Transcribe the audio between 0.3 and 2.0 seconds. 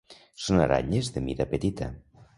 Són aranyes de mida petita.